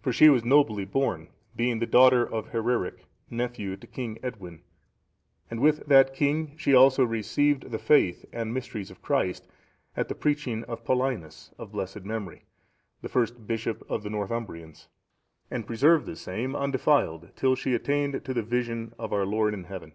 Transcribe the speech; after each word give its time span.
For 0.00 0.10
she 0.10 0.30
was 0.30 0.42
nobly 0.42 0.86
born, 0.86 1.28
being 1.54 1.80
the 1.80 1.86
daughter 1.86 2.24
of 2.26 2.48
Hereric,(683) 2.48 3.04
nephew 3.28 3.76
to 3.76 3.86
King 3.86 4.18
Edwin, 4.22 4.62
and 5.50 5.60
with 5.60 5.86
that 5.86 6.14
king 6.14 6.56
she 6.56 6.72
also 6.74 7.04
received 7.04 7.70
the 7.70 7.78
faith 7.78 8.24
and 8.32 8.54
mysteries 8.54 8.90
of 8.90 9.02
Christ, 9.02 9.46
at 9.94 10.08
the 10.08 10.14
preaching 10.14 10.64
of 10.64 10.82
Paulinus, 10.82 11.52
of 11.58 11.72
blessed 11.72 12.06
memory,(684) 12.06 13.02
the 13.02 13.08
first 13.10 13.46
bishop 13.46 13.84
of 13.90 14.02
the 14.02 14.08
Northumbrians, 14.08 14.88
and 15.50 15.66
preserved 15.66 16.06
the 16.06 16.16
same 16.16 16.56
undefiled 16.56 17.28
till 17.36 17.54
she 17.54 17.74
attained 17.74 18.24
to 18.24 18.32
the 18.32 18.42
vision 18.42 18.94
of 18.98 19.12
our 19.12 19.26
Lord 19.26 19.52
in 19.52 19.64
Heaven. 19.64 19.92